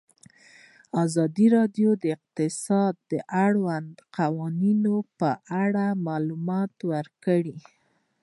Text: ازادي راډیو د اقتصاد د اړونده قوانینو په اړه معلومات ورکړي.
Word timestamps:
ازادي 1.03 1.47
راډیو 1.57 1.89
د 2.01 2.03
اقتصاد 2.15 2.93
د 3.11 3.13
اړونده 3.45 3.99
قوانینو 4.17 4.95
په 5.19 5.29
اړه 5.63 5.85
معلومات 6.07 6.73
ورکړي. 6.91 7.55